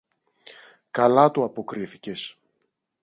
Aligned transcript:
Καλά 0.91 1.31
του 1.31 1.43
αποκρίθηκες! 1.43 2.37